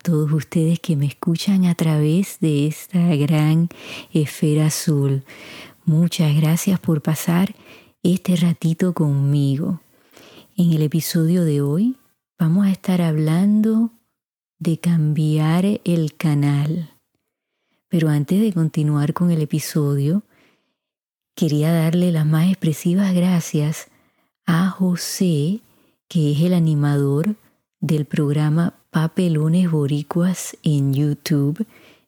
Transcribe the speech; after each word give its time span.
Todos 0.00 0.32
ustedes 0.32 0.80
que 0.80 0.96
me 0.96 1.06
escuchan 1.06 1.66
a 1.66 1.74
través 1.74 2.40
de 2.40 2.66
esta 2.66 3.14
gran 3.16 3.68
esfera 4.12 4.66
azul. 4.66 5.24
Muchas 5.84 6.34
gracias 6.34 6.80
por 6.80 7.02
pasar 7.02 7.54
este 8.02 8.36
ratito 8.36 8.92
conmigo. 8.94 9.80
En 10.56 10.72
el 10.72 10.82
episodio 10.82 11.44
de 11.44 11.60
hoy 11.60 11.96
vamos 12.38 12.66
a 12.66 12.70
estar 12.70 13.00
hablando 13.02 13.90
de 14.58 14.78
cambiar 14.78 15.64
el 15.84 16.14
canal. 16.16 16.90
Pero 17.88 18.08
antes 18.08 18.40
de 18.40 18.52
continuar 18.52 19.14
con 19.14 19.30
el 19.30 19.42
episodio, 19.42 20.22
quería 21.34 21.72
darle 21.72 22.12
las 22.12 22.26
más 22.26 22.48
expresivas 22.48 23.14
gracias 23.14 23.88
a 24.46 24.68
José, 24.68 25.60
que 26.08 26.32
es 26.32 26.40
el 26.40 26.54
animador 26.54 27.36
del 27.80 28.04
programa 28.04 28.79
Papelones 28.90 29.70
Boricuas 29.70 30.56
en 30.62 30.92
YouTube, 30.92 31.66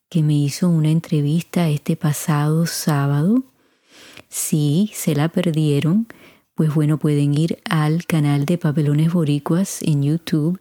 que 0.09 0.23
me 0.23 0.35
hizo 0.35 0.69
una 0.69 0.91
entrevista 0.91 1.69
este 1.69 1.97
pasado 1.97 2.67
sábado. 2.67 3.45
Si 4.29 4.91
se 4.95 5.15
la 5.15 5.29
perdieron, 5.29 6.07
pues 6.55 6.75
bueno, 6.75 6.99
pueden 6.99 7.39
ir 7.39 7.59
al 7.71 8.07
canal 8.07 8.45
de 8.47 8.59
Papelones 8.59 9.13
Boricuas 9.13 9.81
en 9.83 10.03
YouTube 10.03 10.61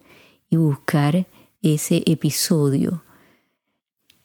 y 0.50 0.58
buscar 0.58 1.28
ese 1.62 2.04
episodio. 2.06 3.04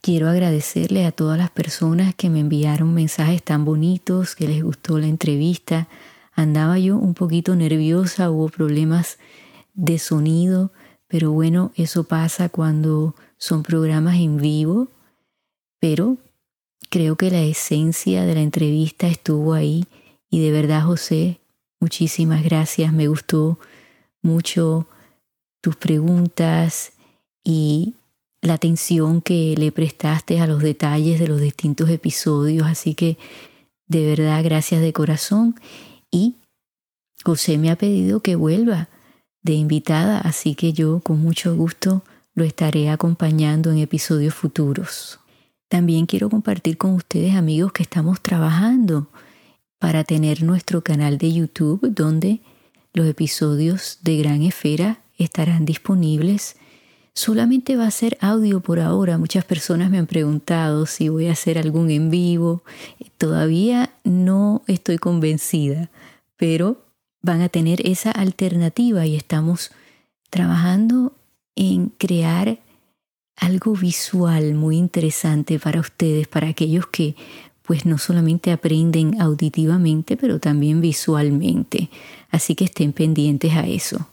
Quiero 0.01 0.29
agradecerle 0.29 1.07
a 1.07 1.13
todas 1.13 1.39
las 1.39 1.51
personas 1.51 2.15
que 2.15 2.31
me 2.31 2.41
enviaron 2.41 2.95
mensajes 2.95 3.43
tan 3.43 3.65
bonitos, 3.65 4.37
que 4.37 4.47
les 4.47 4.63
gustó 4.63 4.99
la 4.99 5.07
entrevista, 5.07 5.89
Andaba 6.37 6.79
yo 6.79 6.99
un 6.99 7.15
poquito 7.15 7.57
nerviosa, 7.57 8.31
hubo 8.31 8.51
problemas 8.51 9.19
de 9.73 9.99
sonido, 9.99 10.71
pero 11.09 11.33
bueno, 11.33 11.73
eso 11.77 12.05
pasa 12.05 12.49
cuando 12.49 13.15
son 13.39 13.63
programas 13.63 14.17
en 14.17 14.39
vivo, 14.39 14.89
pero 15.81 16.17
creo 16.91 17.17
que 17.17 17.31
la 17.31 17.43
esencia 17.43 18.25
de 18.25 18.35
la 18.35 18.41
entrevista 18.41 19.07
estuvo 19.07 19.55
ahí. 19.55 19.85
Y 20.31 20.41
de 20.41 20.51
verdad 20.51 20.85
José, 20.85 21.39
muchísimas 21.81 22.43
gracias, 22.43 22.93
me 22.93 23.09
gustó 23.09 23.59
mucho 24.23 24.89
tus 25.61 25.77
preguntas 25.77 26.93
y 27.45 27.95
la 28.43 28.55
atención 28.55 29.21
que 29.23 29.55
le 29.57 29.73
prestaste 29.73 30.41
a 30.41 30.47
los 30.47 30.63
detalles 30.63 31.19
de 31.21 31.29
los 31.29 31.41
distintos 31.41 31.91
episodios, 31.91 32.67
así 32.67 32.95
que 32.95 33.17
de 33.89 34.07
verdad 34.07 34.43
gracias 34.43 34.81
de 34.81 34.93
corazón. 34.93 35.55
Y 36.11 36.37
José 37.25 37.59
me 37.59 37.71
ha 37.71 37.77
pedido 37.77 38.21
que 38.21 38.37
vuelva 38.37 38.89
de 39.47 39.55
invitada, 39.55 40.19
así 40.19 40.55
que 40.55 40.75
yo 40.75 41.01
con 41.01 41.19
mucho 41.21 41.57
gusto 41.57 42.03
lo 42.35 42.45
estaré 42.45 42.91
acompañando 42.91 43.73
en 43.73 43.79
episodios 43.79 44.35
futuros. 44.35 45.19
También 45.69 46.05
quiero 46.05 46.29
compartir 46.29 46.77
con 46.77 46.93
ustedes 46.93 47.35
amigos 47.35 47.73
que 47.73 47.83
estamos 47.83 48.21
trabajando 48.21 49.09
para 49.79 50.05
tener 50.05 50.43
nuestro 50.43 50.83
canal 50.83 51.17
de 51.17 51.33
YouTube 51.33 51.81
donde 51.91 52.41
los 52.93 53.07
episodios 53.07 54.01
de 54.03 54.19
Gran 54.19 54.43
Esfera 54.43 55.01
estarán 55.17 55.65
disponibles. 55.65 56.57
Solamente 57.15 57.77
va 57.77 57.87
a 57.87 57.91
ser 57.91 58.19
audio 58.21 58.61
por 58.61 58.81
ahora. 58.81 59.17
Muchas 59.17 59.47
personas 59.47 59.89
me 59.89 59.97
han 59.97 60.07
preguntado 60.07 60.85
si 60.85 61.09
voy 61.09 61.29
a 61.29 61.33
hacer 61.33 61.57
algún 61.57 61.91
en 61.91 62.11
vivo. 62.11 62.63
Todavía 63.17 63.95
no 64.05 64.63
estoy 64.67 64.99
convencida 64.99 65.91
pero 66.37 66.86
van 67.23 67.43
a 67.43 67.49
tener 67.49 67.87
esa 67.87 68.11
alternativa 68.11 69.07
y 69.07 69.17
estamos 69.17 69.71
trabajando 70.31 71.13
en 71.55 71.89
crear 71.89 72.59
algo 73.37 73.75
visual 73.75 74.55
muy 74.55 74.77
interesante 74.77 75.59
para 75.59 75.81
ustedes, 75.81 76.27
para 76.29 76.49
aquellos 76.49 76.87
que 76.87 77.15
pues 77.63 77.85
no 77.85 77.99
solamente 77.99 78.53
aprenden 78.53 79.21
auditivamente, 79.21 80.17
pero 80.17 80.39
también 80.39 80.81
visualmente. 80.81 81.91
Así 82.31 82.55
que 82.55 82.65
estén 82.65 82.93
pendientes 82.93 83.55
a 83.55 83.67
eso. 83.67 84.09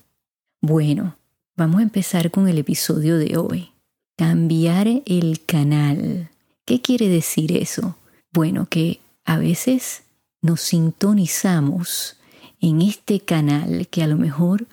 Bueno, 0.59 1.15
vamos 1.55 1.79
a 1.79 1.83
empezar 1.83 2.31
con 2.31 2.47
el 2.47 2.57
episodio 2.57 3.17
de 3.17 3.37
hoy. 3.37 3.69
Cambiar 4.17 4.87
el 5.05 5.45
canal. 5.45 6.29
¿Qué 6.65 6.81
quiere 6.81 7.09
decir 7.09 7.55
eso? 7.55 7.95
Bueno, 8.31 8.67
que 8.67 8.99
a 9.23 9.37
veces 9.37 10.03
nos 10.41 10.61
sintonizamos 10.61 12.17
en 12.63 12.81
este 12.81 13.19
canal 13.19 13.87
que 13.89 14.03
a 14.03 14.07
lo 14.07 14.15
mejor 14.15 14.67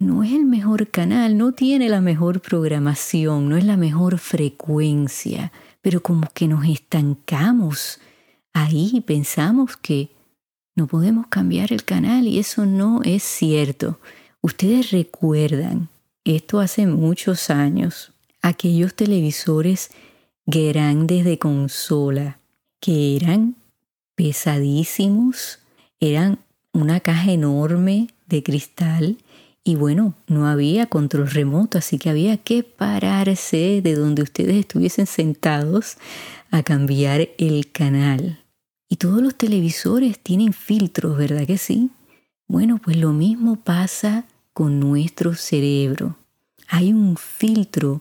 no 0.00 0.24
es 0.24 0.32
el 0.32 0.44
mejor 0.44 0.88
canal, 0.88 1.38
no 1.38 1.52
tiene 1.52 1.88
la 1.88 2.00
mejor 2.00 2.40
programación, 2.40 3.48
no 3.48 3.56
es 3.56 3.64
la 3.64 3.76
mejor 3.76 4.18
frecuencia, 4.18 5.52
pero 5.80 6.02
como 6.02 6.28
que 6.34 6.48
nos 6.48 6.66
estancamos 6.66 8.00
ahí 8.52 9.00
pensamos 9.06 9.76
que 9.76 10.10
no 10.74 10.88
podemos 10.88 11.28
cambiar 11.28 11.72
el 11.72 11.84
canal 11.84 12.26
y 12.26 12.40
eso 12.40 12.66
no 12.66 13.02
es 13.04 13.22
cierto. 13.22 14.00
Ustedes 14.40 14.90
recuerdan, 14.90 15.88
esto 16.24 16.58
hace 16.58 16.86
muchos 16.88 17.50
años, 17.50 18.12
aquellos 18.42 18.94
televisores 18.94 19.90
grandes 20.44 21.24
de 21.24 21.38
consola 21.38 22.40
que 22.80 23.14
eran 23.14 23.54
pesadísimos, 24.16 25.60
eran 26.00 26.40
una 26.78 27.00
caja 27.00 27.32
enorme 27.32 28.08
de 28.26 28.42
cristal 28.42 29.18
y 29.64 29.74
bueno, 29.74 30.14
no 30.28 30.46
había 30.46 30.86
control 30.86 31.28
remoto, 31.28 31.76
así 31.76 31.98
que 31.98 32.08
había 32.08 32.38
que 32.38 32.62
pararse 32.62 33.82
de 33.82 33.94
donde 33.94 34.22
ustedes 34.22 34.56
estuviesen 34.56 35.06
sentados 35.06 35.98
a 36.50 36.62
cambiar 36.62 37.28
el 37.36 37.70
canal. 37.70 38.42
Y 38.88 38.96
todos 38.96 39.20
los 39.20 39.34
televisores 39.34 40.18
tienen 40.18 40.54
filtros, 40.54 41.18
¿verdad 41.18 41.46
que 41.46 41.58
sí? 41.58 41.90
Bueno, 42.46 42.80
pues 42.82 42.96
lo 42.96 43.12
mismo 43.12 43.56
pasa 43.56 44.24
con 44.54 44.80
nuestro 44.80 45.34
cerebro. 45.34 46.16
Hay 46.68 46.94
un 46.94 47.18
filtro 47.18 48.00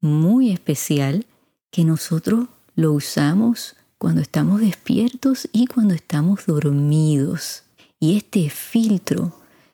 muy 0.00 0.50
especial 0.50 1.26
que 1.70 1.84
nosotros 1.84 2.48
lo 2.74 2.92
usamos 2.92 3.76
cuando 3.98 4.20
estamos 4.20 4.60
despiertos 4.60 5.48
y 5.52 5.66
cuando 5.66 5.94
estamos 5.94 6.46
dormidos. 6.46 7.62
Y 8.04 8.18
este 8.18 8.50
filtro 8.50 9.32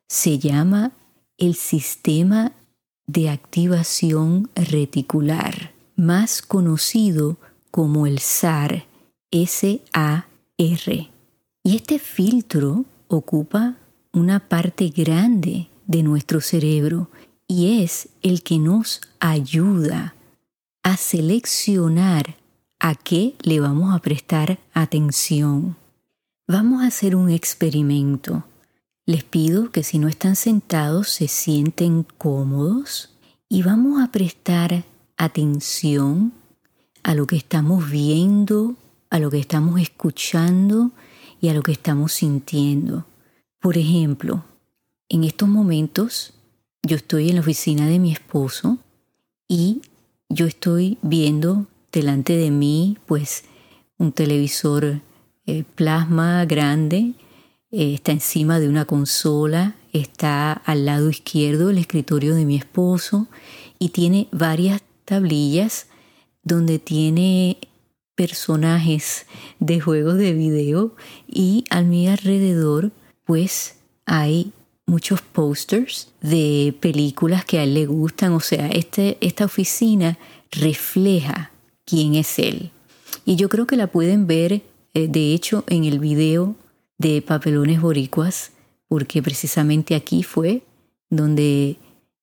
se 0.09 0.39
llama 0.39 0.93
el 1.37 1.57
sistema 1.57 2.53
de 3.09 3.29
activación 3.29 4.49
reticular, 4.55 5.73
más 5.97 6.41
conocido 6.41 7.39
como 7.73 8.07
el 8.07 8.21
SAR, 8.21 8.87
S-A-R. 9.33 11.11
Y 11.65 11.75
este 11.75 11.99
filtro 11.99 12.85
ocupa 13.09 13.79
una 14.13 14.39
parte 14.49 14.91
grande 14.91 15.67
de 15.89 16.05
nuestro 16.05 16.41
cerebro 16.41 17.11
y 17.49 17.83
es 17.83 18.11
el 18.23 18.45
que 18.45 18.61
nos 18.61 19.01
ayuda 19.19 20.15
a 20.85 20.97
seleccionar 20.97 22.37
a 22.79 22.95
qué 22.95 23.35
le 23.43 23.59
vamos 23.59 23.93
a 23.93 23.99
prestar 23.99 24.61
atención. 24.73 25.80
Vamos 26.53 26.83
a 26.83 26.89
hacer 26.89 27.15
un 27.15 27.31
experimento. 27.31 28.43
Les 29.07 29.23
pido 29.23 29.71
que 29.71 29.85
si 29.85 30.01
no 30.01 30.09
están 30.09 30.35
sentados 30.35 31.09
se 31.09 31.29
sienten 31.29 32.05
cómodos 32.19 33.11
y 33.49 33.63
vamos 33.63 34.03
a 34.03 34.11
prestar 34.11 34.83
atención 35.17 36.33
a 37.05 37.15
lo 37.15 37.29
que 37.29 37.37
estamos 37.37 37.89
viendo, 37.89 38.75
a 39.11 39.21
lo 39.21 39.31
que 39.31 39.39
estamos 39.39 39.81
escuchando 39.81 40.91
y 41.41 41.51
a 41.51 41.55
lo 41.55 41.63
que 41.63 41.71
estamos 41.71 42.15
sintiendo. 42.15 43.07
Por 43.61 43.79
ejemplo, 43.79 44.43
en 45.09 45.23
estos 45.23 45.49
momentos 45.49 46.33
yo 46.83 46.97
estoy 46.97 47.29
en 47.29 47.37
la 47.37 47.43
oficina 47.43 47.87
de 47.87 48.01
mi 48.01 48.11
esposo 48.11 48.79
y 49.47 49.83
yo 50.29 50.47
estoy 50.47 50.99
viendo 51.01 51.69
delante 51.93 52.37
de 52.37 52.51
mí 52.51 52.99
pues 53.07 53.45
un 53.99 54.11
televisor 54.11 55.01
eh, 55.51 55.65
plasma 55.75 56.45
grande, 56.45 57.15
eh, 57.73 57.95
está 57.95 58.13
encima 58.13 58.61
de 58.61 58.69
una 58.69 58.85
consola, 58.85 59.75
está 59.93 60.53
al 60.53 60.87
lado 60.87 61.11
izquierdo 61.11 61.71
el 61.71 61.79
escritorio 61.79 62.37
de 62.37 62.45
mi 62.45 62.57
esposo 62.57 63.27
y 63.79 63.89
tiene 63.89 64.29
varias 64.31 64.83
tablillas 65.05 65.89
donde 66.45 66.79
tiene 66.79 67.59
personajes 68.15 69.27
de 69.59 69.81
juegos 69.81 70.19
de 70.19 70.35
video 70.35 70.95
y 71.27 71.65
a 71.71 71.83
mi 71.83 72.07
alrededor 72.07 72.93
pues 73.25 73.77
hay 74.07 74.53
muchos 74.87 75.21
posters 75.21 76.13
de 76.21 76.75
películas 76.81 77.45
que 77.45 77.59
a 77.59 77.65
él 77.65 77.75
le 77.75 77.87
gustan, 77.87 78.35
o 78.35 78.41
sea, 78.41 78.69
este, 78.69 79.19
esta 79.21 79.47
oficina 79.47 80.17
refleja 80.53 81.51
quién 81.85 82.15
es 82.15 82.39
él. 82.39 82.71
Y 83.25 83.37
yo 83.37 83.49
creo 83.49 83.67
que 83.67 83.77
la 83.77 83.87
pueden 83.87 84.27
ver, 84.27 84.63
eh, 84.95 85.09
de 85.09 85.35
hecho, 85.35 85.65
en 85.69 85.85
el 85.85 85.99
video 85.99 86.57
de 86.99 87.23
Papelones 87.23 87.81
Boricuas, 87.81 88.53
porque 88.89 89.23
precisamente 89.23 89.95
aquí 89.95 90.23
fue 90.23 90.63
donde 91.09 91.77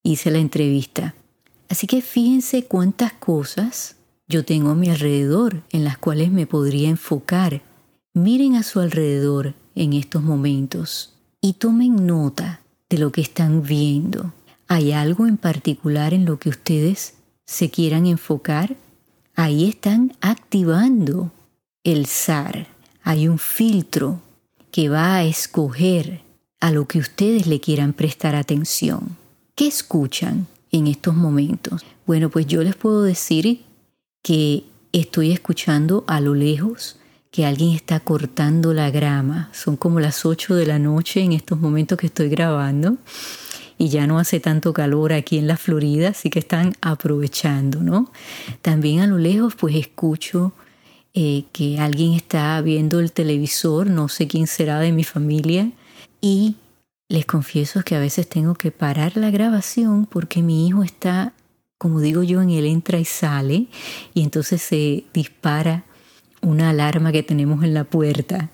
hice 0.04 0.32
la 0.32 0.40
entrevista. 0.40 1.16
Así 1.70 1.88
que 1.88 2.02
fíjense 2.02 2.66
cuántas 2.66 3.14
cosas 3.14 3.96
yo 4.28 4.44
tengo 4.46 4.72
a 4.72 4.76
mi 4.76 4.90
alrededor 4.90 5.64
en 5.72 5.84
las 5.84 5.98
cuales 5.98 6.32
me 6.32 6.48
podría 6.48 6.90
enfocar. 6.90 7.62
Miren 8.14 8.56
a 8.56 8.64
su 8.64 8.80
alrededor 8.80 9.54
en 9.76 9.94
estos 9.94 10.24
momentos 10.24 11.14
y 11.42 11.54
tomen 11.54 12.06
nota 12.06 12.62
de 12.90 12.98
lo 12.98 13.12
que 13.12 13.22
están 13.22 13.64
viendo. 13.64 14.34
¿Hay 14.68 14.92
algo 14.92 15.28
en 15.28 15.38
particular 15.38 16.14
en 16.14 16.26
lo 16.26 16.40
que 16.40 16.50
ustedes 16.50 17.16
se 17.46 17.70
quieran 17.70 18.06
enfocar? 18.06 18.76
Ahí 19.36 19.70
están 19.70 20.14
activando 20.20 21.32
el 21.88 22.06
SAR. 22.06 22.68
Hay 23.02 23.30
un 23.30 23.40
filtro 23.40 24.22
que 24.72 24.90
va 24.90 25.16
a 25.16 25.24
escoger 25.24 26.20
a 26.60 26.72
lo 26.72 26.86
que 26.86 27.00
ustedes 27.00 27.48
le 27.48 27.62
quieran 27.62 27.94
prestar 27.94 28.36
atención. 28.36 29.16
¿Qué 29.56 29.68
escuchan 29.68 30.48
en 30.70 30.88
estos 30.88 31.16
momentos? 31.16 31.86
Bueno, 32.06 32.30
pues 32.30 32.46
yo 32.46 32.62
les 32.62 32.76
puedo 32.76 33.04
decir 33.04 33.62
que 34.22 34.66
estoy 34.92 35.32
escuchando 35.32 36.04
a 36.08 36.20
lo 36.20 36.36
lejos 36.36 37.00
que 37.32 37.46
alguien 37.46 37.72
está 37.72 38.02
cortando 38.02 38.74
la 38.74 38.92
grama. 38.92 39.50
Son 39.54 39.78
como 39.78 40.02
las 40.02 40.26
8 40.26 40.56
de 40.56 40.66
la 40.66 40.80
noche 40.80 41.22
en 41.22 41.32
estos 41.32 41.58
momentos 41.58 41.98
que 41.98 42.08
estoy 42.08 42.28
grabando 42.28 42.98
y 43.78 43.88
ya 43.88 44.08
no 44.08 44.20
hace 44.20 44.42
tanto 44.42 44.74
calor 44.74 45.14
aquí 45.14 45.38
en 45.38 45.48
la 45.48 45.56
Florida, 45.56 46.10
así 46.10 46.30
que 46.30 46.40
están 46.40 46.74
aprovechando, 46.82 47.82
¿no? 47.82 48.12
También 48.62 49.00
a 49.00 49.08
lo 49.08 49.18
lejos 49.18 49.56
pues 49.56 49.76
escucho 49.76 50.52
eh, 51.20 51.46
que 51.52 51.80
alguien 51.80 52.14
está 52.14 52.62
viendo 52.62 53.00
el 53.00 53.12
televisor, 53.12 53.90
no 53.90 54.08
sé 54.08 54.28
quién 54.28 54.46
será 54.46 54.80
de 54.80 54.92
mi 54.92 55.04
familia, 55.04 55.72
y 56.22 56.56
les 57.10 57.26
confieso 57.26 57.82
que 57.84 57.96
a 57.96 58.00
veces 58.00 58.28
tengo 58.28 58.54
que 58.54 58.72
parar 58.72 59.18
la 59.18 59.32
grabación 59.32 60.06
porque 60.06 60.42
mi 60.42 60.68
hijo 60.68 60.84
está 60.84 61.34
como 61.78 62.00
digo 62.00 62.24
yo, 62.24 62.42
en 62.42 62.50
el 62.50 62.66
entra 62.66 63.00
y 63.00 63.06
sale 63.06 63.68
y 64.14 64.24
entonces 64.24 64.62
se 64.62 65.06
dispara 65.14 65.86
una 66.42 66.70
alarma 66.70 67.12
que 67.12 67.24
tenemos 67.24 67.64
en 67.64 67.74
la 67.74 67.84
puerta. 67.84 68.50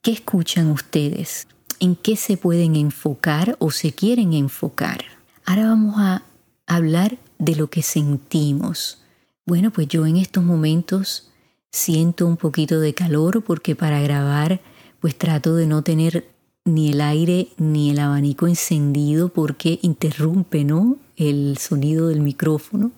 ¿Qué 0.00 0.12
escuchan 0.12 0.70
ustedes? 0.70 1.48
¿En 1.80 1.96
qué 1.96 2.16
se 2.16 2.36
pueden 2.36 2.76
enfocar 2.76 3.56
o 3.58 3.70
se 3.70 3.92
quieren 3.92 4.32
enfocar? 4.32 5.04
Ahora 5.44 5.68
vamos 5.68 5.94
a 5.98 6.22
hablar 6.66 7.18
de 7.38 7.56
lo 7.56 7.68
que 7.68 7.82
sentimos. 7.82 9.02
Bueno, 9.44 9.70
pues 9.70 9.88
yo 9.88 10.06
en 10.06 10.16
estos 10.16 10.44
momentos 10.44 11.30
siento 11.72 12.26
un 12.26 12.36
poquito 12.36 12.80
de 12.80 12.94
calor 12.94 13.42
porque 13.42 13.76
para 13.76 14.00
grabar 14.00 14.60
pues 15.00 15.16
trato 15.16 15.54
de 15.54 15.66
no 15.66 15.82
tener 15.82 16.28
ni 16.64 16.90
el 16.90 17.00
aire 17.00 17.48
ni 17.56 17.90
el 17.90 17.98
abanico 17.98 18.46
encendido 18.46 19.28
porque 19.30 19.78
interrumpe, 19.82 20.64
¿no? 20.64 20.96
El 21.16 21.56
sonido 21.58 22.08
del 22.08 22.20
micrófono. 22.20 22.92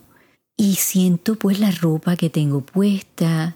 Y 0.57 0.75
siento 0.75 1.35
pues 1.35 1.59
la 1.59 1.71
ropa 1.71 2.15
que 2.15 2.29
tengo 2.29 2.61
puesta, 2.61 3.55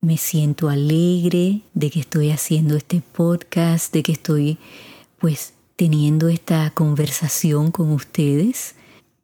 me 0.00 0.16
siento 0.16 0.68
alegre 0.68 1.62
de 1.74 1.90
que 1.90 2.00
estoy 2.00 2.30
haciendo 2.30 2.76
este 2.76 3.02
podcast, 3.12 3.92
de 3.92 4.02
que 4.02 4.12
estoy 4.12 4.58
pues 5.18 5.54
teniendo 5.76 6.28
esta 6.28 6.70
conversación 6.70 7.70
con 7.70 7.90
ustedes. 7.92 8.74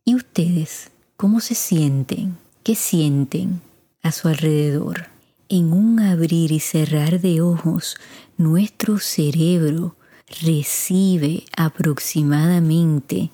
¿Y 0.05 0.14
ustedes 0.14 0.91
cómo 1.17 1.41
se 1.41 1.55
sienten? 1.55 2.37
¿Qué 2.62 2.75
sienten 2.75 3.61
a 4.03 4.12
su 4.12 4.29
alrededor? 4.29 5.09
En 5.49 5.73
un 5.73 6.00
abrir 6.00 6.53
y 6.53 6.61
cerrar 6.61 7.21
de 7.21 7.41
ojos, 7.41 7.97
nuestro 8.37 8.99
cerebro 8.99 9.97
recibe 10.43 11.45
aproximadamente 11.56 13.31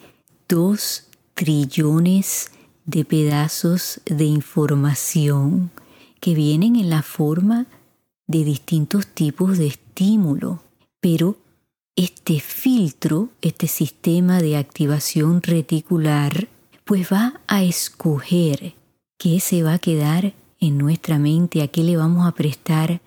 dos 0.48 1.08
trillones 1.34 2.52
de 2.84 3.04
pedazos 3.04 4.00
de 4.04 4.24
información 4.24 5.70
que 6.20 6.34
vienen 6.34 6.76
en 6.76 6.90
la 6.90 7.02
forma 7.02 7.66
de 8.26 8.44
distintos 8.44 9.06
tipos 9.08 9.58
de 9.58 9.66
estímulo, 9.66 10.62
pero 11.00 11.36
este 11.96 12.40
filtro, 12.40 13.28
este 13.42 13.66
sistema 13.66 14.40
de 14.40 14.56
activación 14.56 15.42
reticular, 15.42 16.48
pues 16.84 17.12
va 17.12 17.40
a 17.46 17.62
escoger 17.62 18.74
qué 19.18 19.40
se 19.40 19.62
va 19.62 19.74
a 19.74 19.78
quedar 19.78 20.34
en 20.64 20.78
nuestra 20.78 21.18
mente, 21.18 21.62
a 21.62 21.68
qué 21.68 21.82
le 21.82 21.96
vamos 21.96 22.26
a 22.26 22.32
prestar 22.32 23.00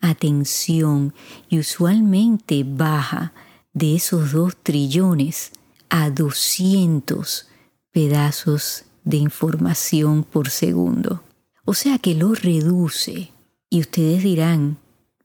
atención 0.00 1.14
y 1.48 1.58
usualmente 1.58 2.64
baja 2.64 3.32
de 3.72 3.96
esos 3.96 4.32
dos 4.32 4.56
trillones 4.62 5.52
a 5.88 6.10
200 6.10 7.46
pedazos 7.90 8.84
de 9.04 9.16
información 9.16 10.22
por 10.22 10.50
segundo. 10.50 11.22
O 11.64 11.74
sea 11.74 11.98
que 11.98 12.14
lo 12.14 12.34
reduce. 12.34 13.32
Y 13.70 13.80
ustedes 13.80 14.22
dirán, 14.22 14.78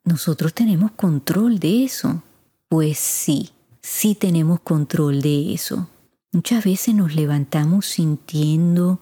¿nosotros 0.04 0.54
tenemos 0.54 0.92
control 0.92 1.60
de 1.60 1.86
eso? 1.86 2.22
Pues 2.68 2.98
sí, 2.98 3.52
sí 3.82 4.16
tenemos 4.16 4.60
control 4.60 5.22
de 5.22 5.54
eso. 5.54 5.88
Muchas 6.32 6.64
veces 6.64 6.96
nos 6.96 7.16
levantamos 7.16 7.86
sintiendo 7.86 9.00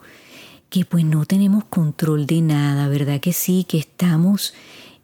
que 0.72 0.86
pues 0.86 1.04
no 1.04 1.26
tenemos 1.26 1.66
control 1.66 2.26
de 2.26 2.42
nada, 2.42 2.88
¿verdad 2.88 3.20
que 3.20 3.34
sí? 3.34 3.66
Que 3.68 3.78
estamos 3.78 4.54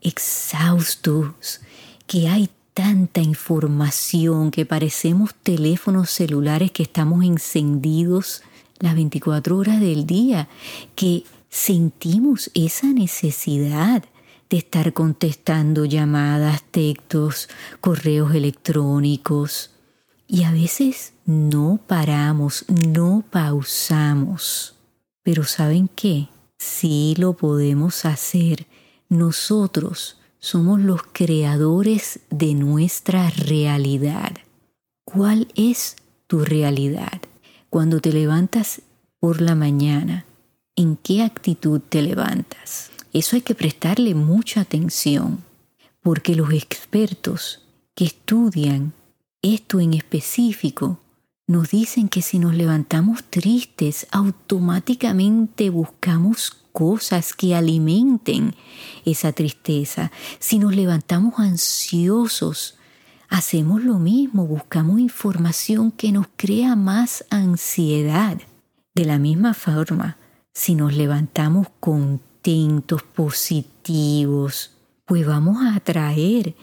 exhaustos, 0.02 1.60
que 2.08 2.30
hay 2.30 2.50
tanta 2.74 3.20
información 3.20 4.50
que 4.50 4.66
parecemos 4.66 5.36
teléfonos 5.44 6.10
celulares 6.10 6.72
que 6.72 6.84
estamos 6.84 7.26
encendidos 7.26 8.44
las 8.80 8.96
24 8.96 9.58
horas 9.58 9.82
del 9.82 10.08
día, 10.08 10.48
que 10.96 11.26
sentimos 11.50 12.50
esa 12.54 12.88
necesidad 12.88 14.06
de 14.50 14.58
estar 14.58 14.94
contestando 14.94 15.84
llamadas, 15.84 16.64
textos, 16.72 17.50
correos 17.82 18.34
electrónicos. 18.34 19.72
Y 20.30 20.44
a 20.44 20.52
veces 20.52 21.12
no 21.26 21.78
paramos, 21.88 22.64
no 22.70 23.26
pausamos. 23.30 24.77
Pero 25.28 25.44
¿saben 25.44 25.90
qué? 25.94 26.30
Sí 26.58 27.14
lo 27.18 27.34
podemos 27.34 28.06
hacer 28.06 28.66
nosotros 29.10 30.18
somos 30.40 30.80
los 30.80 31.02
creadores 31.04 32.22
de 32.30 32.54
nuestra 32.54 33.30
realidad. 33.32 34.32
¿Cuál 35.04 35.50
es 35.54 35.98
tu 36.28 36.46
realidad? 36.46 37.22
Cuando 37.70 38.00
te 38.00 38.14
levantas 38.14 38.82
por 39.20 39.42
la 39.42 39.54
mañana, 39.54 40.24
¿en 40.78 40.96
qué 40.96 41.24
actitud 41.24 41.82
te 41.82 42.02
levantas? 42.02 42.92
Eso 43.12 43.36
hay 43.36 43.42
que 43.42 43.54
prestarle 43.54 44.16
mucha 44.16 44.62
atención, 44.62 45.44
porque 46.02 46.36
los 46.36 46.54
expertos 46.54 47.64
que 47.96 48.06
estudian 48.06 48.94
esto 49.42 49.82
en 49.82 49.94
específico 49.94 51.02
nos 51.48 51.72
dicen 51.72 52.10
que 52.10 52.22
si 52.22 52.40
nos 52.40 52.54
levantamos 52.54 53.24
tristes, 53.24 54.06
automáticamente 54.12 55.70
buscamos 55.70 56.52
cosas 56.74 57.34
que 57.34 57.56
alimenten 57.56 58.54
esa 59.06 59.32
tristeza. 59.32 60.12
Si 60.40 60.60
nos 60.60 60.76
levantamos 60.76 61.40
ansiosos, 61.40 62.78
hacemos 63.30 63.82
lo 63.82 63.98
mismo, 63.98 64.46
buscamos 64.46 65.00
información 65.00 65.92
que 65.92 66.12
nos 66.12 66.28
crea 66.36 66.76
más 66.76 67.26
ansiedad. 67.30 68.38
De 68.94 69.06
la 69.06 69.18
misma 69.18 69.54
forma, 69.54 70.18
si 70.54 70.76
nos 70.76 70.94
levantamos 70.96 71.68
contentos, 71.80 73.04
positivos, 73.04 74.72
pues 75.06 75.26
vamos 75.26 75.64
a 75.64 75.76
atraer 75.76 76.56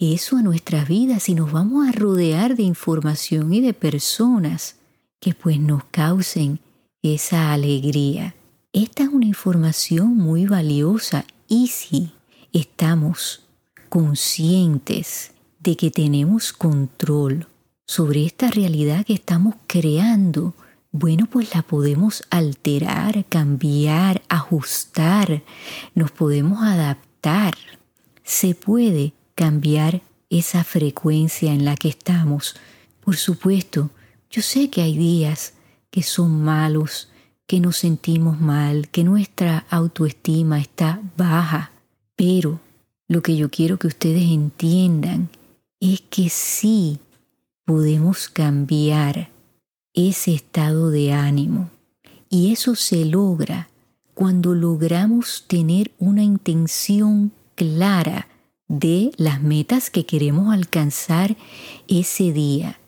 eso 0.00 0.38
a 0.38 0.42
nuestras 0.42 0.88
vidas 0.88 1.28
y 1.28 1.34
nos 1.34 1.52
vamos 1.52 1.86
a 1.86 1.92
rodear 1.92 2.56
de 2.56 2.62
información 2.62 3.52
y 3.52 3.60
de 3.60 3.74
personas 3.74 4.76
que 5.20 5.34
pues 5.34 5.60
nos 5.60 5.84
causen 5.84 6.58
esa 7.02 7.52
alegría. 7.52 8.34
Esta 8.72 9.02
es 9.02 9.10
una 9.10 9.26
información 9.26 10.16
muy 10.16 10.46
valiosa 10.46 11.26
y 11.48 11.68
si 11.68 12.12
estamos 12.52 13.42
conscientes 13.90 15.32
de 15.58 15.76
que 15.76 15.90
tenemos 15.90 16.54
control 16.54 17.46
sobre 17.86 18.24
esta 18.24 18.50
realidad 18.50 19.04
que 19.04 19.12
estamos 19.12 19.56
creando, 19.66 20.54
bueno, 20.92 21.26
pues 21.30 21.54
la 21.54 21.60
podemos 21.60 22.22
alterar, 22.30 23.26
cambiar, 23.28 24.22
ajustar, 24.30 25.42
nos 25.94 26.10
podemos 26.10 26.62
adaptar. 26.62 27.54
Se 28.24 28.54
puede 28.54 29.12
cambiar 29.40 30.02
esa 30.28 30.64
frecuencia 30.64 31.54
en 31.54 31.64
la 31.64 31.74
que 31.74 31.88
estamos. 31.88 32.56
Por 33.02 33.16
supuesto, 33.16 33.88
yo 34.30 34.42
sé 34.42 34.68
que 34.68 34.82
hay 34.82 34.98
días 34.98 35.54
que 35.90 36.02
son 36.02 36.44
malos, 36.44 37.08
que 37.46 37.58
nos 37.58 37.78
sentimos 37.78 38.38
mal, 38.38 38.90
que 38.90 39.02
nuestra 39.02 39.64
autoestima 39.70 40.60
está 40.60 41.00
baja, 41.16 41.72
pero 42.16 42.60
lo 43.08 43.22
que 43.22 43.34
yo 43.34 43.48
quiero 43.48 43.78
que 43.78 43.86
ustedes 43.86 44.24
entiendan 44.24 45.30
es 45.80 46.02
que 46.02 46.28
sí 46.28 46.98
podemos 47.64 48.28
cambiar 48.28 49.30
ese 49.94 50.34
estado 50.34 50.90
de 50.90 51.14
ánimo. 51.14 51.70
Y 52.28 52.52
eso 52.52 52.74
se 52.74 53.06
logra 53.06 53.70
cuando 54.12 54.54
logramos 54.54 55.46
tener 55.48 55.92
una 55.98 56.22
intención 56.22 57.32
clara 57.54 58.26
de 58.70 59.10
las 59.16 59.42
metas 59.42 59.90
que 59.90 60.06
queremos 60.06 60.54
alcanzar 60.54 61.36
ese 61.88 62.32
día. 62.32 62.78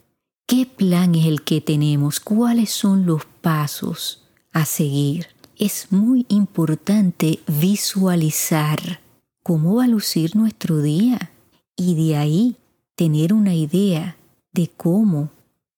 ¿Qué 0.46 0.64
plan 0.64 1.16
es 1.16 1.26
el 1.26 1.42
que 1.42 1.60
tenemos? 1.60 2.20
¿Cuáles 2.20 2.70
son 2.70 3.04
los 3.04 3.24
pasos 3.24 4.22
a 4.52 4.64
seguir? 4.64 5.26
Es 5.58 5.88
muy 5.90 6.24
importante 6.28 7.40
visualizar 7.48 9.00
cómo 9.42 9.76
va 9.76 9.84
a 9.84 9.88
lucir 9.88 10.36
nuestro 10.36 10.80
día 10.80 11.32
y 11.76 11.96
de 11.96 12.16
ahí 12.16 12.56
tener 12.94 13.32
una 13.32 13.54
idea 13.54 14.16
de 14.52 14.68
cómo 14.68 15.30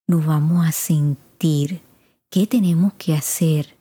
nos 0.07 0.27
vamos 0.27 0.67
a 0.67 0.73
sentir, 0.73 1.81
qué 2.29 2.47
tenemos 2.47 2.93
que 2.99 3.15
hacer 3.15 3.75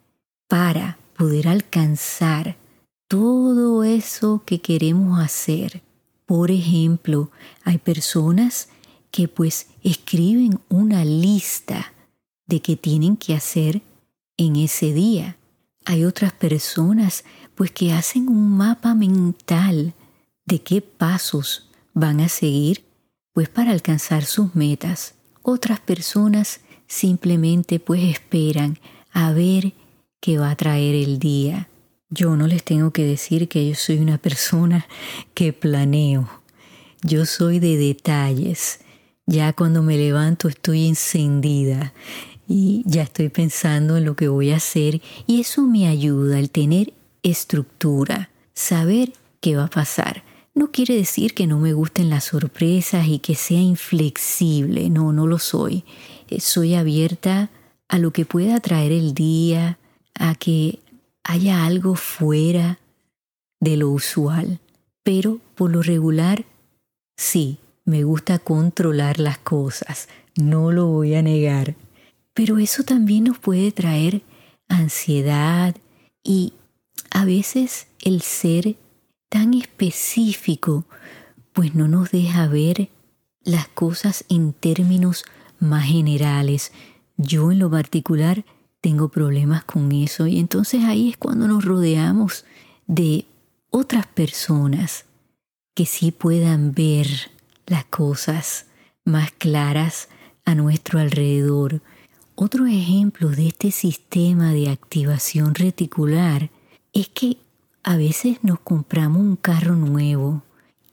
para 0.48 0.98
poder 1.18 1.50
alcanzar 1.50 2.56
todo 3.10 3.84
eso 3.84 4.42
que 4.46 4.62
queremos 4.62 5.20
hacer. 5.20 5.83
Por 6.26 6.52
ejemplo, 6.52 7.32
hay 7.64 7.78
personas 7.78 8.70
que 9.12 9.28
pues 9.28 9.68
escriben 9.84 10.60
una 10.70 11.06
lista 11.06 11.94
de 12.48 12.62
qué 12.62 12.76
tienen 12.76 13.18
que 13.18 13.36
hacer 13.36 13.82
en 14.38 14.56
ese 14.56 14.94
día. 14.94 15.38
Hay 15.86 16.06
otras 16.06 16.34
personas 16.34 17.24
pues 17.56 17.72
que 17.72 17.94
hacen 17.94 18.28
un 18.30 18.58
mapa 18.58 18.96
mental 18.96 19.94
de 20.46 20.62
qué 20.62 20.82
pasos 20.82 21.70
van 21.94 22.22
a 22.22 22.30
seguir 22.30 22.86
pues 23.34 23.50
para 23.50 23.72
alcanzar 23.72 24.26
sus 24.26 24.56
metas. 24.56 25.16
Otras 25.42 25.80
personas 25.80 26.62
simplemente 26.88 27.80
pues 27.80 28.04
esperan 28.04 28.80
a 29.12 29.32
ver 29.32 29.74
qué 30.20 30.38
va 30.38 30.52
a 30.52 30.56
traer 30.56 30.96
el 30.96 31.20
día. 31.20 31.68
Yo 32.14 32.36
no 32.36 32.46
les 32.46 32.64
tengo 32.64 32.92
que 32.92 33.04
decir 33.04 33.48
que 33.48 33.68
yo 33.68 33.74
soy 33.74 33.98
una 33.98 34.20
persona 34.20 34.86
que 35.34 35.52
planeo. 35.52 36.30
Yo 37.02 37.26
soy 37.26 37.58
de 37.58 37.76
detalles. 37.76 38.82
Ya 39.26 39.52
cuando 39.54 39.82
me 39.82 39.98
levanto 39.98 40.48
estoy 40.48 40.88
encendida 40.88 41.94
y 42.48 42.84
ya 42.86 43.02
estoy 43.04 43.30
pensando 43.30 43.98
en 43.98 44.06
lo 44.06 44.16
que 44.16 44.28
voy 44.28 44.52
a 44.52 44.58
hacer 44.58 45.02
y 45.26 45.42
eso 45.42 45.64
me 45.64 45.88
ayuda 45.88 46.38
al 46.38 46.52
tener 46.52 46.94
estructura, 47.24 48.30
saber 48.54 49.14
qué 49.40 49.56
va 49.56 49.66
a 49.66 49.70
pasar. 49.70 50.24
No 50.54 50.72
quiere 50.72 50.96
decir 50.96 51.34
que 51.34 51.48
no 51.48 51.58
me 51.58 51.74
gusten 51.74 52.12
las 52.12 52.26
sorpresas 52.26 53.08
y 53.08 53.18
que 53.20 53.34
sea 53.34 53.62
inflexible, 53.62 54.90
no, 54.92 55.14
no 55.14 55.26
lo 55.26 55.40
soy. 55.40 55.84
Eh, 56.30 56.42
soy 56.42 56.76
abierta 56.76 57.50
a 57.88 57.98
lo 57.98 58.14
que 58.14 58.26
pueda 58.26 58.60
traer 58.60 58.92
el 58.92 59.16
día, 59.16 59.80
a 60.14 60.36
que 60.36 60.80
haya 61.24 61.66
algo 61.66 61.96
fuera 61.96 62.80
de 63.60 63.78
lo 63.78 63.90
usual. 63.90 64.60
Pero 65.04 65.40
por 65.56 65.72
lo 65.72 65.82
regular, 65.82 66.46
sí, 67.18 67.58
me 67.86 68.04
gusta 68.04 68.40
controlar 68.40 69.20
las 69.20 69.38
cosas, 69.38 70.08
no 70.36 70.72
lo 70.72 70.88
voy 70.88 71.16
a 71.16 71.22
negar. 71.22 71.76
Pero 72.34 72.58
eso 72.58 72.84
también 72.84 73.26
nos 73.26 73.38
puede 73.38 73.72
traer 73.72 74.22
ansiedad 74.68 75.76
y 76.24 76.54
a 77.12 77.26
veces 77.26 77.88
el 78.02 78.22
ser 78.22 78.76
tan 79.30 79.54
específico, 79.54 80.86
pues 81.54 81.76
no 81.76 81.88
nos 81.88 82.12
deja 82.12 82.48
ver 82.48 82.90
las 83.42 83.68
cosas 83.68 84.26
en 84.30 84.54
términos 84.54 85.26
más 85.60 85.86
generales. 85.86 86.72
Yo 87.18 87.52
en 87.52 87.60
lo 87.60 87.70
particular 87.70 88.46
tengo 88.84 89.08
problemas 89.08 89.64
con 89.64 89.94
eso 89.94 90.28
y 90.28 90.40
entonces 90.40 90.84
ahí 90.84 91.12
es 91.12 91.16
cuando 91.16 91.48
nos 91.48 91.64
rodeamos 91.64 92.44
de 92.86 93.26
otras 93.70 94.06
personas 94.08 95.06
que 95.74 95.86
sí 95.86 96.12
puedan 96.12 96.74
ver 96.74 97.08
las 97.66 97.86
cosas 97.86 98.66
más 99.06 99.32
claras 99.32 100.10
a 100.44 100.54
nuestro 100.54 101.00
alrededor. 101.00 101.82
Otro 102.36 102.66
ejemplo 102.68 103.30
de 103.30 103.48
este 103.48 103.72
sistema 103.72 104.52
de 104.52 104.70
activación 104.70 105.56
reticular 105.56 106.50
es 106.92 107.08
que 107.08 107.38
a 107.84 107.96
veces 107.96 108.40
nos 108.42 108.60
compramos 108.60 109.22
un 109.22 109.38
carro 109.38 109.76
nuevo 109.76 110.44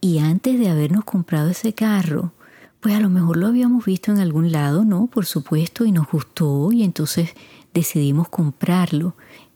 y 0.01 0.21
antes 0.21 0.61
de 0.61 0.69
habernos 0.69 1.03
comprado 1.03 1.51
ese 1.51 1.73
carro, 1.73 2.31
pues 2.79 2.95
a 2.95 3.01
lo 3.01 3.11
mejor 3.11 3.37
lo 3.37 3.49
habíamos 3.49 3.85
visto 3.85 4.13
en 4.13 4.21
algún 4.21 4.53
lado, 4.53 4.85
¿no? 4.85 5.09
Por 5.09 5.27
supuesto, 5.27 5.85
y 5.85 5.91
nos 5.91 6.09
gustó 6.09 6.71
y 6.71 6.85
entonces 6.85 7.31
decidimos 7.75 8.29
comprarlo. 8.29 9.15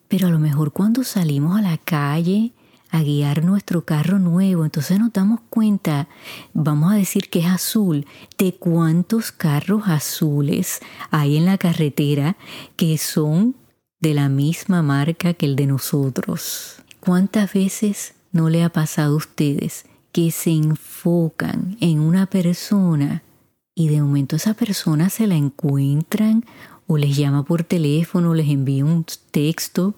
Pero 0.09 0.29
a 0.29 0.31
lo 0.31 0.39
mejor 0.39 0.73
cuando 0.73 1.05
salimos 1.05 1.59
a 1.59 1.63
la 1.63 1.79
calle 1.79 2.53
a 2.91 3.03
guiar 3.03 3.45
nuestro 3.45 3.85
carro 3.85 4.19
nuevo, 4.19 4.65
entonces 4.65 5.01
nos 5.01 5.13
damos 5.13 5.41
cuenta, 5.51 6.09
vamos 6.53 6.93
a 6.93 6.97
decir 6.97 7.29
que 7.29 7.41
es 7.41 7.47
azul, 7.47 8.07
de 8.39 8.55
cuántos 8.55 9.33
carros 9.33 9.83
azules 9.87 10.81
hay 11.11 11.37
en 11.37 11.47
la 11.47 11.59
carretera 11.59 12.37
que 12.77 12.97
son 12.99 13.57
de 14.01 14.15
la 14.15 14.29
misma 14.29 14.83
marca 14.83 15.35
que 15.35 15.47
el 15.47 15.57
de 15.57 15.67
nosotros. 15.67 16.77
¿Cuántas 17.01 17.53
veces 17.53 18.15
no 18.31 18.49
le 18.51 18.63
ha 18.63 18.69
pasado 18.69 19.15
a 19.15 19.17
ustedes 19.17 19.87
que 20.13 20.31
se 20.31 20.51
enfocan 20.51 21.77
en 21.81 21.99
una 21.99 22.27
persona 22.27 23.25
y 23.75 23.89
de 23.89 24.01
momento 24.01 24.37
esa 24.37 24.55
persona 24.55 25.11
se 25.11 25.27
la 25.27 25.35
encuentran 25.35 26.45
o 26.87 26.99
les 26.99 27.17
llama 27.17 27.45
por 27.45 27.65
teléfono, 27.65 28.35
les 28.35 28.49
envía 28.49 28.85
un 28.85 29.05
texto? 29.31 29.95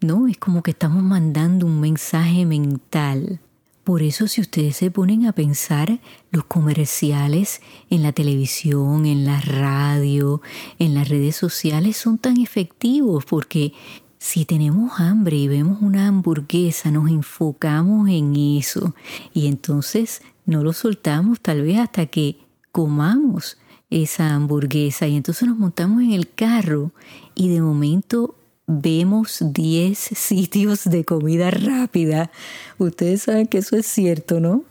No, 0.00 0.28
es 0.28 0.38
como 0.38 0.62
que 0.62 0.70
estamos 0.70 1.02
mandando 1.02 1.66
un 1.66 1.80
mensaje 1.80 2.46
mental. 2.46 3.40
Por 3.84 4.02
eso 4.02 4.28
si 4.28 4.40
ustedes 4.40 4.76
se 4.76 4.90
ponen 4.90 5.26
a 5.26 5.32
pensar, 5.32 6.00
los 6.30 6.44
comerciales 6.44 7.60
en 7.88 8.02
la 8.02 8.12
televisión, 8.12 9.04
en 9.04 9.24
la 9.24 9.40
radio, 9.40 10.42
en 10.78 10.94
las 10.94 11.08
redes 11.08 11.36
sociales 11.36 11.96
son 11.96 12.18
tan 12.18 12.40
efectivos 12.40 13.24
porque 13.24 13.72
si 14.18 14.44
tenemos 14.44 15.00
hambre 15.00 15.36
y 15.36 15.48
vemos 15.48 15.80
una 15.80 16.06
hamburguesa, 16.06 16.90
nos 16.90 17.10
enfocamos 17.10 18.08
en 18.10 18.36
eso 18.36 18.94
y 19.32 19.46
entonces 19.46 20.22
no 20.44 20.62
lo 20.62 20.72
soltamos 20.72 21.40
tal 21.40 21.62
vez 21.62 21.78
hasta 21.78 22.06
que 22.06 22.38
comamos 22.70 23.56
esa 23.90 24.34
hamburguesa 24.34 25.06
y 25.08 25.16
entonces 25.16 25.48
nos 25.48 25.58
montamos 25.58 26.02
en 26.02 26.12
el 26.12 26.28
carro 26.28 26.92
y 27.34 27.48
de 27.48 27.60
momento 27.60 28.36
vemos 28.66 29.38
10 29.40 29.98
sitios 30.14 30.84
de 30.84 31.04
comida 31.04 31.50
rápida. 31.50 32.30
Ustedes 32.78 33.22
saben 33.22 33.46
que 33.46 33.58
eso 33.58 33.76
es 33.76 33.86
cierto, 33.86 34.40
¿no? 34.40 34.64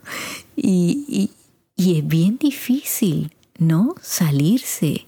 Y, 0.55 1.31
es 1.77 2.05
bien 2.05 2.37
difícil, 2.37 3.31
¿no? 3.57 3.95
Salirse 4.01 5.05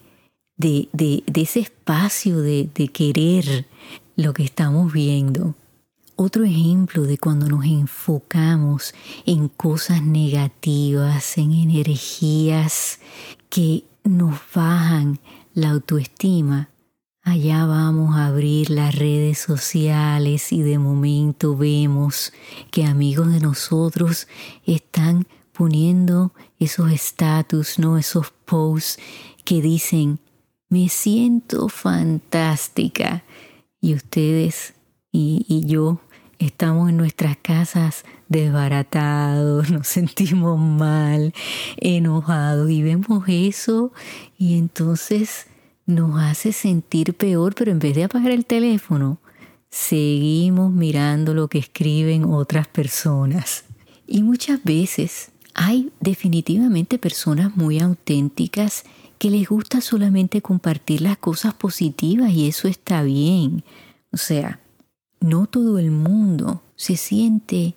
de, 0.58 0.88
de, 0.94 1.24
ese 1.36 1.60
espacio 1.60 2.40
de, 2.40 2.70
de 2.74 2.88
querer 2.88 3.66
lo 4.16 4.34
que 4.34 4.44
estamos 4.44 4.94
viendo. 4.94 5.56
Otro 6.16 6.46
ejemplo 6.46 7.04
de 7.04 7.18
cuando 7.18 7.48
nos 7.50 7.66
enfocamos 7.66 8.94
en 9.26 9.50
cosas 9.50 10.02
negativas, 10.02 11.38
en 11.38 11.52
energías 11.52 13.00
que 13.50 13.84
nos 14.04 14.40
bajan 14.54 15.20
la 15.54 15.72
autoestima, 15.72 16.70
allá 17.22 17.66
vamos 17.66 18.16
a 18.16 18.28
abrir 18.28 18.70
las 18.70 18.96
redes 18.96 19.40
sociales 19.40 20.52
y 20.52 20.62
de 20.62 20.80
momento 20.80 21.56
vemos 21.56 22.34
que 22.72 22.86
amigos 22.86 23.32
de 23.32 23.40
nosotros 23.40 24.28
están 24.66 25.28
poniendo 25.52 26.34
esos 26.60 26.92
estatus, 26.92 27.78
no 27.78 27.98
esos 27.98 28.32
posts 28.46 29.00
que 29.44 29.62
dicen 29.62 30.20
me 30.70 30.88
siento 30.88 31.68
fantástica 31.68 33.24
y 33.82 33.94
ustedes 33.94 34.74
y, 35.12 35.46
y 35.50 35.66
yo 35.66 36.00
estamos 36.46 36.90
en 36.90 36.98
nuestras 36.98 37.38
casas 37.38 38.04
desbaratados, 38.30 39.70
nos 39.72 39.88
sentimos 39.88 40.60
mal, 40.60 41.34
enojados 41.78 42.70
y 42.70 42.82
vemos 42.82 43.24
eso 43.28 43.92
y 44.38 44.58
entonces 44.58 45.48
nos 45.86 46.20
hace 46.22 46.54
sentir 46.54 47.14
peor, 47.14 47.56
pero 47.56 47.72
en 47.72 47.80
vez 47.80 47.96
de 47.96 48.06
apagar 48.06 48.32
el 48.32 48.46
teléfono, 48.46 49.20
seguimos 49.70 50.72
mirando 50.72 51.34
lo 51.34 51.48
que 51.48 51.60
escriben 51.60 52.26
otras 52.26 52.68
personas. 52.68 53.66
Y 54.08 54.24
muchas 54.24 54.64
veces 54.64 55.32
hay 55.54 55.92
definitivamente 56.00 56.98
personas 56.98 57.56
muy 57.56 57.80
auténticas 57.80 58.84
que 59.18 59.30
les 59.30 59.48
gusta 59.48 59.82
solamente 59.82 60.42
compartir 60.42 61.02
las 61.02 61.18
cosas 61.18 61.54
positivas 61.54 62.32
y 62.32 62.48
eso 62.48 62.68
está 62.68 63.04
bien. 63.04 63.64
O 64.12 64.18
sea, 64.18 64.60
no 65.22 65.46
todo 65.46 65.80
el 65.80 65.92
mundo 65.92 66.62
se 66.76 66.98
siente 66.98 67.76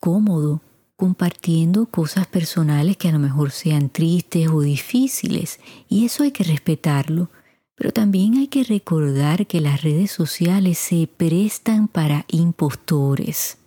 cómodo 0.00 0.62
compartiendo 0.96 1.86
cosas 1.86 2.26
personales 2.26 2.96
que 2.96 3.08
a 3.08 3.12
lo 3.12 3.18
mejor 3.18 3.50
sean 3.50 3.90
tristes 3.90 4.48
o 4.48 4.62
difíciles 4.62 5.60
y 5.88 6.06
eso 6.06 6.22
hay 6.22 6.32
que 6.32 6.44
respetarlo. 6.44 7.30
Pero 7.78 7.92
también 7.92 8.38
hay 8.38 8.48
que 8.48 8.64
recordar 8.64 9.46
que 9.46 9.60
las 9.60 9.82
redes 9.82 10.10
sociales 10.10 10.78
se 10.78 11.06
prestan 11.06 11.88
para 11.88 12.24
impostores. 12.28 13.58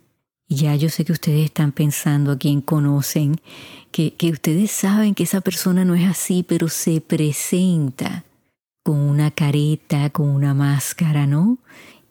Ya 0.48 0.74
yo 0.74 0.88
sé 0.88 1.04
que 1.04 1.12
ustedes 1.12 1.44
están 1.44 1.70
pensando 1.70 2.32
a 2.32 2.38
quien 2.38 2.60
conocen, 2.60 3.40
que, 3.92 4.14
que 4.14 4.30
ustedes 4.30 4.72
saben 4.72 5.14
que 5.14 5.22
esa 5.22 5.40
persona 5.40 5.84
no 5.84 5.94
es 5.94 6.08
así, 6.08 6.42
pero 6.42 6.68
se 6.68 7.00
presenta 7.00 8.24
con 8.82 8.98
una 8.98 9.30
careta, 9.30 10.10
con 10.10 10.28
una 10.28 10.54
máscara, 10.54 11.28
¿no? 11.28 11.58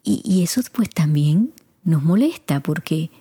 Y, 0.09 0.21
y 0.25 0.41
eso 0.41 0.59
pues 0.73 0.89
también 0.89 1.53
nos 1.83 2.01
molesta 2.01 2.61
porque 2.61 3.11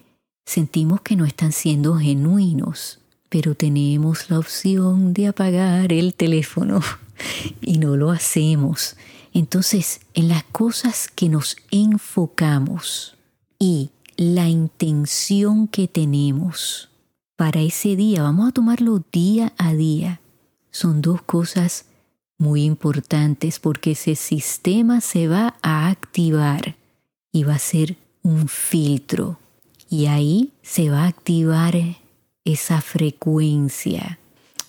sentimos 0.46 1.02
que 1.02 1.16
no 1.16 1.26
están 1.26 1.52
siendo 1.52 1.98
genuinos, 1.98 3.00
pero 3.28 3.54
tenemos 3.54 4.30
la 4.30 4.38
opción 4.38 5.12
de 5.12 5.26
apagar 5.26 5.92
el 5.92 6.14
teléfono 6.14 6.80
y 7.60 7.76
no 7.76 7.94
lo 7.98 8.10
hacemos. 8.10 8.96
Entonces, 9.34 10.00
en 10.14 10.28
las 10.28 10.44
cosas 10.44 11.08
que 11.14 11.28
nos 11.28 11.58
enfocamos 11.70 13.16
y 13.58 13.90
la 14.16 14.48
intención 14.48 15.68
que 15.68 15.88
tenemos 15.88 16.88
para 17.36 17.60
ese 17.60 17.96
día, 17.96 18.22
vamos 18.22 18.48
a 18.48 18.52
tomarlo 18.52 19.04
día 19.12 19.52
a 19.58 19.74
día, 19.74 20.22
son 20.70 21.02
dos 21.02 21.20
cosas 21.20 21.84
muy 22.38 22.64
importantes 22.64 23.58
porque 23.58 23.90
ese 23.90 24.14
sistema 24.14 25.02
se 25.02 25.28
va 25.28 25.56
a 25.60 25.88
activar 25.88 26.77
y 27.32 27.44
va 27.44 27.54
a 27.54 27.58
ser 27.58 27.96
un 28.22 28.48
filtro. 28.48 29.38
Y 29.88 30.06
ahí 30.06 30.52
se 30.62 30.90
va 30.90 31.04
a 31.04 31.08
activar 31.08 31.74
esa 32.44 32.80
frecuencia. 32.80 34.18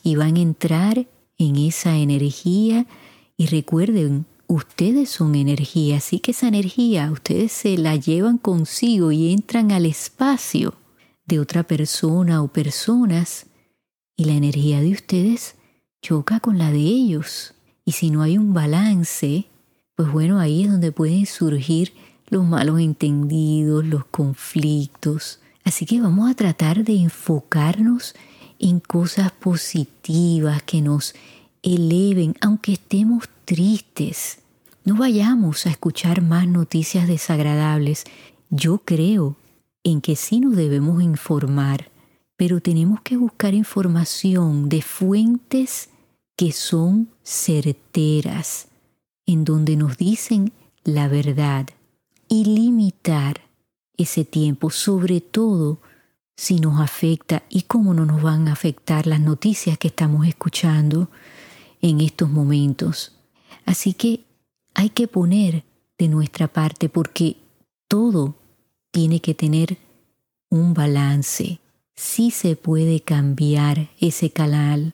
Y 0.03 0.15
van 0.15 0.37
a 0.37 0.41
entrar 0.41 1.07
en 1.37 1.55
esa 1.55 1.97
energía. 1.97 2.85
Y 3.37 3.47
recuerden, 3.47 4.25
ustedes 4.47 5.09
son 5.09 5.35
energía, 5.35 5.97
así 5.97 6.19
que 6.19 6.31
esa 6.31 6.47
energía 6.47 7.11
ustedes 7.11 7.51
se 7.51 7.77
la 7.77 7.95
llevan 7.95 8.37
consigo 8.37 9.11
y 9.11 9.31
entran 9.31 9.71
al 9.71 9.85
espacio 9.85 10.73
de 11.25 11.39
otra 11.39 11.63
persona 11.63 12.41
o 12.41 12.47
personas 12.47 13.45
y 14.17 14.25
la 14.25 14.33
energía 14.33 14.81
de 14.81 14.91
ustedes 14.91 15.55
choca 16.01 16.39
con 16.39 16.57
la 16.57 16.71
de 16.71 16.79
ellos. 16.79 17.53
Y 17.85 17.93
si 17.93 18.09
no 18.09 18.21
hay 18.21 18.37
un 18.37 18.53
balance, 18.53 19.45
pues 19.95 20.11
bueno, 20.11 20.39
ahí 20.39 20.63
es 20.63 20.71
donde 20.71 20.91
pueden 20.91 21.25
surgir 21.25 21.93
los 22.29 22.45
malos 22.45 22.79
entendidos, 22.79 23.85
los 23.85 24.05
conflictos. 24.05 25.39
Así 25.63 25.85
que 25.85 26.01
vamos 26.01 26.29
a 26.29 26.35
tratar 26.35 26.83
de 26.83 26.95
enfocarnos 26.95 28.15
en 28.59 28.79
cosas 28.79 29.31
positivas 29.31 30.63
que 30.63 30.81
nos 30.81 31.15
eleven, 31.63 32.35
aunque 32.41 32.73
estemos 32.73 33.29
tristes. 33.45 34.39
No 34.85 34.95
vayamos 34.95 35.65
a 35.65 35.69
escuchar 35.69 36.21
más 36.21 36.47
noticias 36.47 37.07
desagradables. 37.07 38.05
Yo 38.49 38.79
creo 38.79 39.35
en 39.83 40.01
que 40.01 40.15
sí 40.15 40.39
nos 40.39 40.55
debemos 40.55 41.01
informar, 41.01 41.89
pero 42.37 42.61
tenemos 42.61 43.01
que 43.01 43.17
buscar 43.17 43.53
información 43.53 44.69
de 44.69 44.81
fuentes 44.81 45.89
que 46.35 46.51
son 46.51 47.09
certeras, 47.23 48.67
en 49.25 49.43
donde 49.43 49.75
nos 49.75 49.97
dicen 49.97 50.53
la 50.83 51.07
verdad 51.07 51.67
y 52.29 52.45
limitar 52.45 53.41
ese 53.97 54.23
tiempo, 54.23 54.69
sobre 54.69 55.19
todo 55.19 55.81
si 56.37 56.59
nos 56.59 56.79
afecta 56.79 57.43
y 57.49 57.63
cómo 57.63 57.93
no 57.93 58.05
nos 58.05 58.21
van 58.21 58.47
a 58.47 58.53
afectar 58.53 59.07
las 59.07 59.19
noticias 59.19 59.77
que 59.77 59.89
estamos 59.89 60.25
escuchando 60.25 61.09
en 61.81 61.99
estos 61.99 62.29
momentos. 62.29 63.17
Así 63.65 63.93
que 63.93 64.23
hay 64.73 64.91
que 64.91 65.07
poner 65.07 65.65
de 65.97 66.07
nuestra 66.07 66.47
parte 66.47 66.87
porque 66.87 67.35
todo 67.89 68.35
tiene 68.91 69.19
que 69.19 69.33
tener 69.33 69.77
un 70.49 70.73
balance. 70.73 71.59
Sí 71.95 72.31
se 72.31 72.55
puede 72.55 73.01
cambiar 73.01 73.89
ese 73.99 74.29
canal. 74.29 74.93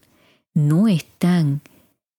No 0.56 0.88
están 0.88 1.62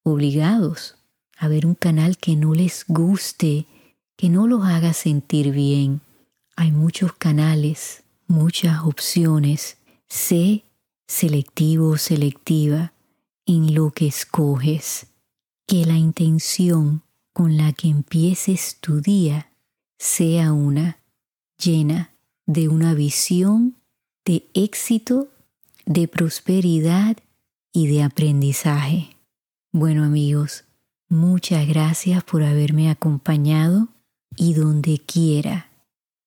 obligados 0.04 0.94
a 1.36 1.48
ver 1.48 1.66
un 1.66 1.74
canal 1.74 2.16
que 2.16 2.36
no 2.36 2.54
les 2.54 2.84
guste 2.86 3.66
que 4.16 4.28
no 4.28 4.46
los 4.46 4.64
haga 4.64 4.92
sentir 4.92 5.50
bien. 5.52 6.00
Hay 6.56 6.72
muchos 6.72 7.12
canales, 7.12 8.02
muchas 8.26 8.82
opciones. 8.84 9.78
Sé 10.08 10.64
selectivo 11.06 11.90
o 11.90 11.98
selectiva 11.98 12.92
en 13.44 13.74
lo 13.74 13.90
que 13.90 14.06
escoges. 14.06 15.06
Que 15.66 15.84
la 15.84 15.96
intención 15.96 17.02
con 17.32 17.56
la 17.56 17.72
que 17.72 17.88
empieces 17.88 18.78
tu 18.80 19.00
día 19.00 19.50
sea 19.98 20.52
una 20.52 20.98
llena 21.58 22.12
de 22.46 22.68
una 22.68 22.94
visión 22.94 23.76
de 24.24 24.48
éxito, 24.54 25.28
de 25.84 26.08
prosperidad 26.08 27.16
y 27.72 27.88
de 27.88 28.02
aprendizaje. 28.02 29.16
Bueno 29.72 30.04
amigos, 30.04 30.64
muchas 31.08 31.66
gracias 31.66 32.24
por 32.24 32.42
haberme 32.42 32.90
acompañado 32.90 33.88
y 34.36 34.54
donde 34.54 34.98
quiera 34.98 35.70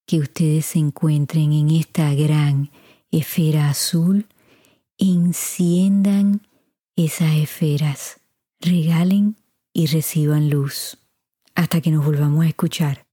que 0.05 0.19
ustedes 0.19 0.65
se 0.65 0.79
encuentren 0.79 1.53
en 1.53 1.69
esta 1.69 2.13
gran 2.13 2.71
esfera 3.11 3.69
azul, 3.69 4.25
enciendan 4.97 6.41
esas 6.95 7.35
esferas, 7.35 8.19
regalen 8.59 9.37
y 9.71 9.85
reciban 9.85 10.49
luz. 10.49 10.97
Hasta 11.55 11.81
que 11.81 11.91
nos 11.91 12.05
volvamos 12.05 12.45
a 12.45 12.49
escuchar. 12.49 13.05